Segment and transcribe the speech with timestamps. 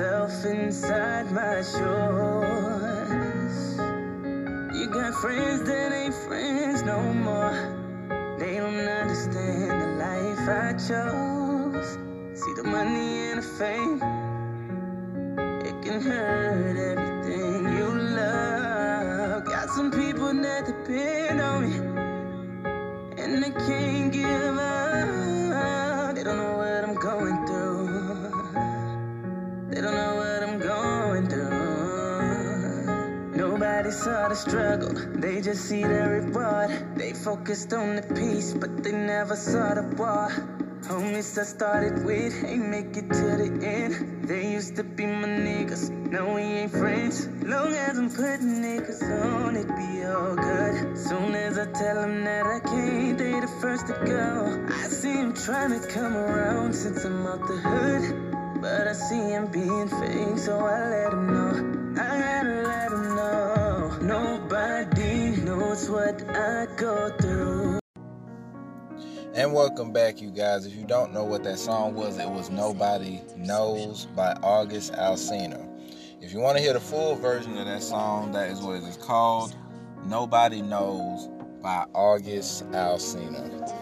[0.00, 1.76] yourself inside my shoes.
[4.74, 7.52] You got friends that ain't friends no more.
[8.38, 11.98] They don't understand the life I chose.
[12.32, 14.00] See the money and the fame,
[15.66, 16.99] it can hurt everything
[33.90, 36.96] Nobody saw the struggle, they just see the reward.
[36.96, 40.30] They focused on the peace, but they never saw the war.
[40.82, 44.28] Homies I started with ain't make it to the end.
[44.28, 47.26] They used to be my niggas, now we ain't friends.
[47.42, 50.96] Long as I'm putting niggas on, it be all good.
[50.96, 54.66] Soon as I tell them that I can't, they the first to go.
[54.72, 58.30] I see him trying to come around since I'm out the hood.
[58.62, 61.80] But I see him being fake, so I let him know.
[62.00, 62.59] I gotta
[65.80, 67.78] Knows what I go through.
[69.32, 70.66] And welcome back, you guys.
[70.66, 75.66] If you don't know what that song was, it was Nobody Knows by August Alsina.
[76.20, 78.84] If you want to hear the full version of that song, that is what it
[78.84, 79.56] is called
[80.04, 81.28] Nobody Knows
[81.62, 83.72] by August Alsina.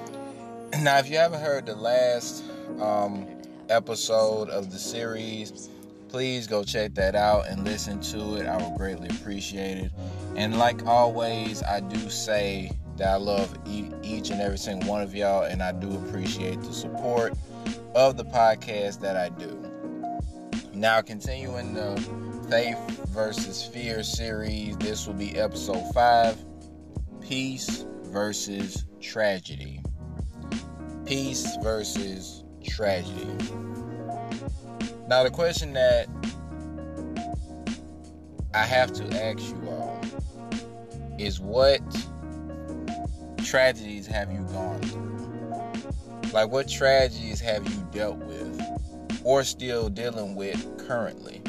[0.81, 2.45] Now, if you haven't heard the last
[2.81, 3.27] um,
[3.71, 5.69] episode of the series,
[6.09, 8.47] please go check that out and listen to it.
[8.47, 9.93] I would greatly appreciate it.
[10.37, 15.15] And like always, I do say that I love each and every single one of
[15.15, 17.35] y'all, and I do appreciate the support
[17.95, 19.57] of the podcast that I do.
[20.75, 21.97] Now, continuing the
[22.49, 26.45] Faith versus Fear series, this will be episode 5
[27.21, 29.83] Peace versus Tragedy.
[31.05, 33.78] Peace versus Tragedy.
[35.09, 36.07] Now, the question that
[38.53, 39.99] I have to ask you all
[41.19, 41.81] is what
[43.43, 46.33] tragedies have you gone through?
[46.35, 48.63] Like, what tragedies have you dealt with
[49.25, 51.41] or still dealing with currently?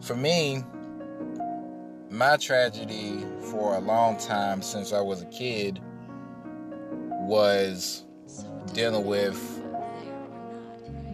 [0.00, 0.64] For me,
[2.08, 5.82] my tragedy for a long time since I was a kid
[7.26, 8.06] was
[8.72, 9.62] dealing with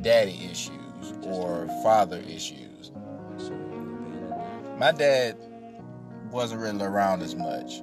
[0.01, 0.82] daddy issues
[1.23, 2.93] or father issues.
[4.79, 5.37] My dad
[6.31, 7.83] wasn't really around as much.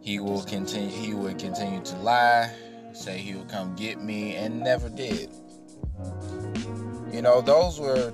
[0.00, 0.88] He will continue.
[0.88, 2.50] he would continue to lie
[2.92, 5.30] say he would come get me and never did.
[7.12, 8.12] You know those were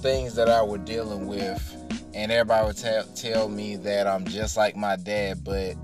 [0.00, 1.76] things that i was dealing with
[2.14, 5.74] and everybody would tell, tell me that i'm just like my dad but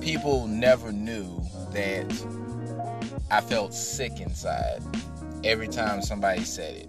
[0.00, 2.06] people never knew that
[3.30, 4.82] i felt sick inside
[5.44, 6.88] every time somebody said it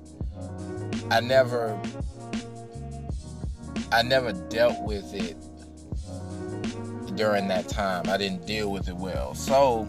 [1.11, 1.79] i never
[3.91, 5.37] i never dealt with it
[7.15, 8.03] during that time.
[8.07, 9.33] I didn't deal with it well.
[9.35, 9.87] So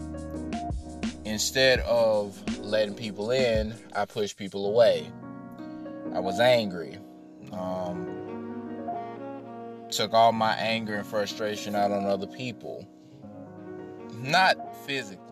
[1.25, 5.11] instead of letting people in, I pushed people away.
[6.13, 6.97] I was angry.
[7.51, 8.13] Um,
[9.91, 12.87] took all my anger and frustration out on other people.
[14.13, 15.26] Not physically.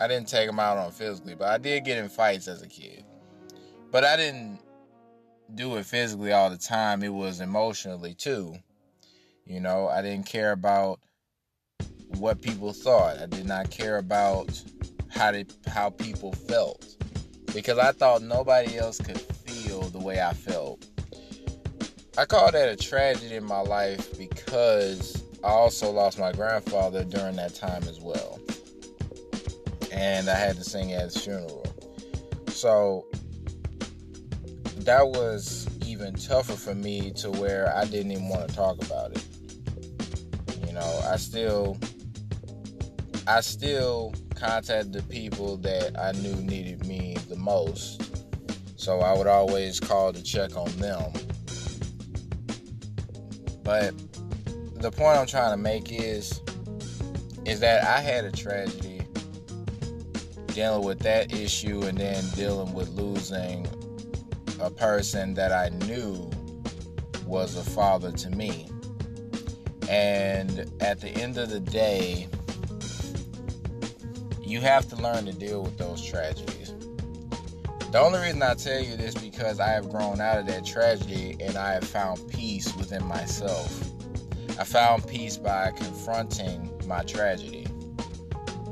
[0.00, 2.66] I didn't take them out on physically, but I did get in fights as a
[2.66, 3.04] kid.
[3.90, 4.60] But I didn't
[5.54, 7.02] do it physically all the time.
[7.02, 8.56] It was emotionally too.
[9.44, 11.00] You know, I didn't care about
[12.16, 13.18] what people thought.
[13.18, 14.62] I did not care about
[15.10, 16.96] how they, how people felt
[17.52, 20.86] because I thought nobody else could feel the way I felt.
[22.16, 27.36] I call that a tragedy in my life because I also lost my grandfather during
[27.36, 28.39] that time as well.
[29.92, 31.64] And I had to sing at his funeral.
[32.48, 33.06] So
[34.78, 39.12] that was even tougher for me to where I didn't even want to talk about
[39.12, 39.24] it.
[40.66, 41.78] You know, I still
[43.26, 48.02] I still contacted the people that I knew needed me the most.
[48.76, 51.12] So I would always call to check on them.
[53.62, 53.94] But
[54.80, 56.40] the point I'm trying to make is
[57.44, 58.89] is that I had a tragedy
[60.60, 63.66] dealing with that issue and then dealing with losing
[64.60, 66.30] a person that I knew
[67.24, 68.68] was a father to me.
[69.88, 72.28] And at the end of the day,
[74.42, 76.74] you have to learn to deal with those tragedies.
[77.90, 81.38] The only reason I tell you this because I have grown out of that tragedy
[81.40, 83.82] and I have found peace within myself.
[84.58, 87.66] I found peace by confronting my tragedy.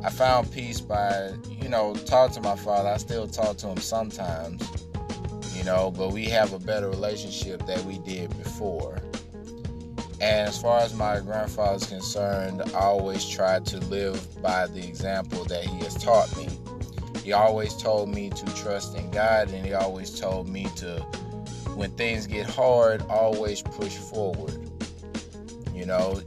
[0.04, 2.88] I found peace by, you know, talk to my father.
[2.88, 4.62] I still talk to him sometimes,
[5.54, 8.98] you know, but we have a better relationship than we did before.
[10.20, 14.86] And as far as my grandfather is concerned, I always tried to live by the
[14.86, 16.48] example that he has taught me.
[17.22, 21.00] He always told me to trust in God, and he always told me to,
[21.74, 24.70] when things get hard, always push forward.
[25.72, 26.20] You know,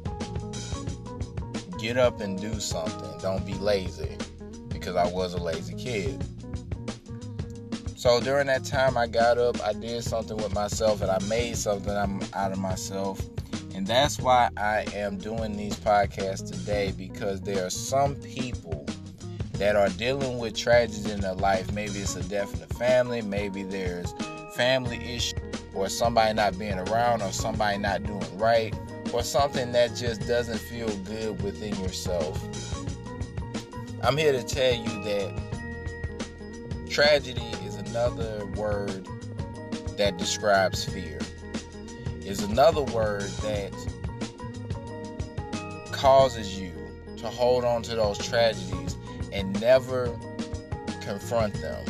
[1.80, 3.18] get up and do something.
[3.20, 4.16] Don't be lazy,
[4.82, 6.22] because I was a lazy kid.
[7.96, 11.56] So during that time, I got up, I did something with myself, and I made
[11.56, 11.96] something
[12.34, 13.22] out of myself
[13.82, 18.86] and that's why I am doing these podcasts today because there are some people
[19.54, 21.72] that are dealing with tragedy in their life.
[21.72, 24.14] Maybe it's a death in the family, maybe there's
[24.56, 25.36] family issue,
[25.74, 28.76] or somebody not being around, or somebody not doing right,
[29.14, 32.38] or something that just doesn't feel good within yourself.
[34.04, 35.32] I'm here to tell you that
[36.90, 39.08] tragedy is another word
[39.98, 41.20] that describes fear
[42.26, 43.72] is another word that
[45.92, 46.74] causes you
[47.18, 48.96] to hold on to those tragedies
[49.32, 50.08] and never
[51.02, 51.86] confront them.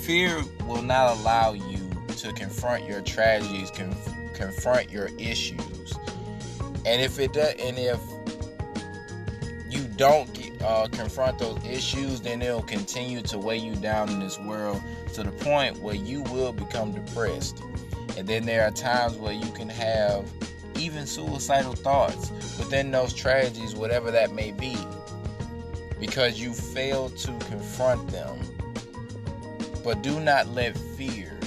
[0.00, 5.94] Fear will not allow you to confront your tragedies, conf- confront your issues.
[6.84, 8.00] And if it does, and if
[9.70, 10.32] you don't
[10.64, 14.82] uh, confront those issues, then it'll continue to weigh you down in this world
[15.14, 17.62] to the point where you will become depressed.
[18.16, 20.30] And then there are times where you can have
[20.76, 24.76] even suicidal thoughts within those tragedies, whatever that may be,
[26.00, 28.38] because you fail to confront them.
[29.84, 31.38] But do not let fear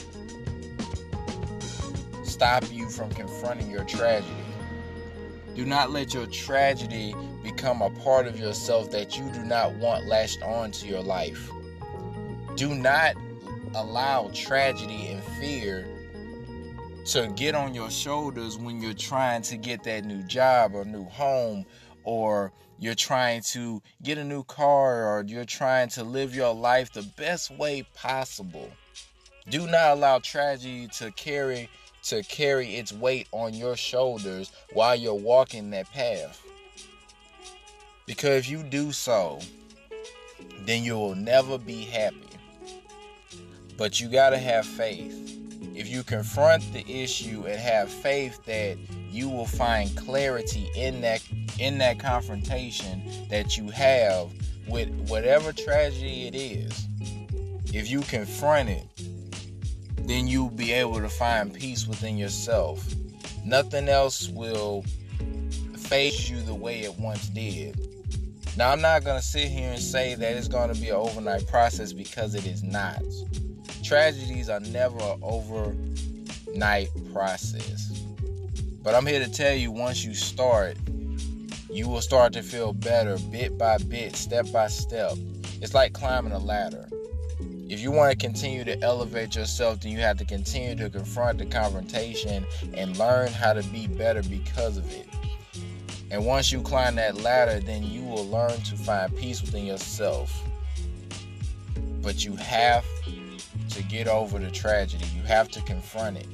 [2.24, 4.34] stop you from confronting your tragedy.
[5.56, 7.16] Do not let your tragedy
[7.46, 11.48] become a part of yourself that you do not want lashed on to your life.
[12.56, 13.14] Do not
[13.76, 15.86] allow tragedy and fear
[17.06, 21.06] to get on your shoulders when you're trying to get that new job or new
[21.06, 21.66] home
[22.04, 26.92] or you're trying to get a new car or you're trying to live your life
[26.94, 28.72] the best way possible.
[29.50, 31.70] Do not allow tragedy to carry
[32.06, 36.42] to carry its weight on your shoulders while you're walking that path.
[38.06, 39.40] Because if you do so,
[40.62, 42.18] then you will never be happy.
[43.78, 45.22] But you got to have faith.
[45.76, 48.78] If you confront the issue and have faith that
[49.10, 51.22] you will find clarity in that
[51.60, 54.30] in that confrontation that you have
[54.68, 56.86] with whatever tragedy it is
[57.74, 58.88] if you confront it
[60.08, 62.86] then you'll be able to find peace within yourself.
[63.44, 64.84] Nothing else will
[65.78, 67.95] face you the way it once did
[68.58, 70.96] now i'm not going to sit here and say that it's going to be an
[70.96, 73.02] overnight process because it is not
[73.86, 77.90] tragedies are never an overnight process.
[78.84, 80.78] But I'm here to tell you once you start,
[81.70, 85.14] you will start to feel better bit by bit, step by step.
[85.62, 86.88] It's like climbing a ladder.
[87.70, 91.38] If you want to continue to elevate yourself, then you have to continue to confront
[91.38, 95.08] the confrontation and learn how to be better because of it.
[96.12, 100.32] And once you climb that ladder, then you will learn to find peace within yourself.
[102.02, 102.86] But you have
[103.70, 105.06] to get over the tragedy.
[105.16, 106.28] You have to confront it.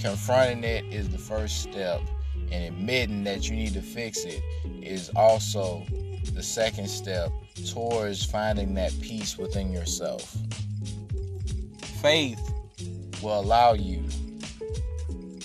[0.00, 2.00] Confronting it is the first step,
[2.52, 4.40] and admitting that you need to fix it
[4.80, 5.84] is also
[6.34, 7.30] the second step
[7.66, 10.36] towards finding that peace within yourself.
[12.00, 12.40] Faith
[13.20, 14.04] will allow you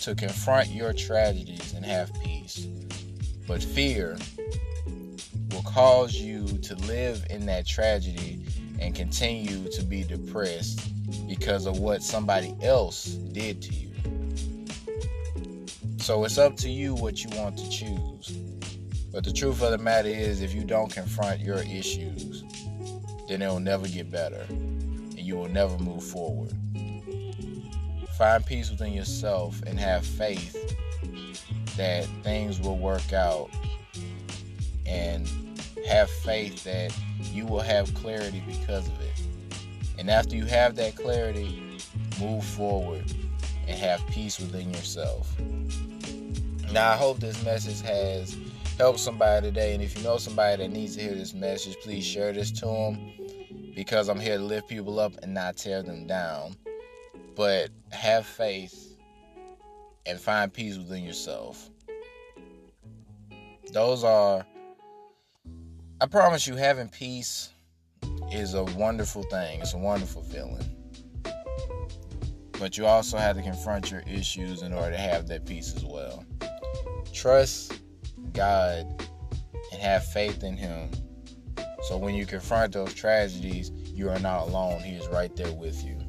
[0.03, 2.67] to confront your tragedies and have peace,
[3.47, 4.17] but fear
[5.51, 8.45] will cause you to live in that tragedy
[8.81, 10.91] and continue to be depressed
[11.25, 13.91] because of what somebody else did to you.
[15.99, 18.27] So it's up to you what you want to choose.
[19.13, 22.43] But the truth of the matter is, if you don't confront your issues,
[23.29, 26.51] then it will never get better and you will never move forward.
[28.17, 30.55] Find peace within yourself and have faith
[31.77, 33.49] that things will work out
[34.85, 35.27] and
[35.87, 36.95] have faith that
[37.31, 39.57] you will have clarity because of it.
[39.97, 41.79] And after you have that clarity,
[42.19, 43.03] move forward
[43.67, 45.33] and have peace within yourself.
[46.71, 48.37] Now, I hope this message has
[48.77, 49.73] helped somebody today.
[49.73, 52.65] And if you know somebody that needs to hear this message, please share this to
[52.65, 53.11] them
[53.75, 56.55] because I'm here to lift people up and not tear them down.
[57.35, 58.97] But have faith
[60.05, 61.69] and find peace within yourself.
[63.71, 64.45] Those are
[66.03, 67.49] I promise you, having peace
[68.29, 69.61] is a wonderful thing.
[69.61, 70.65] It's a wonderful feeling.
[72.59, 75.85] But you also have to confront your issues in order to have that peace as
[75.85, 76.25] well.
[77.13, 77.79] Trust
[78.33, 78.85] God
[79.71, 80.91] and have faith in Him.
[81.83, 84.81] So when you confront those tragedies, you are not alone.
[84.81, 86.02] He is right there with you.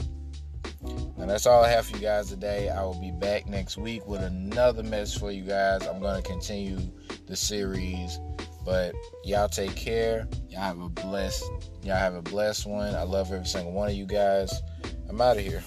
[1.18, 2.68] And that's all I have for you guys today.
[2.68, 5.86] I will be back next week with another message for you guys.
[5.86, 6.78] I'm going to continue
[7.26, 8.18] the series,
[8.64, 10.28] but y'all take care.
[10.50, 11.44] Y'all have a blessed,
[11.82, 12.94] y'all have a blessed one.
[12.94, 14.52] I love every single one of you guys.
[15.08, 15.62] I'm out of here.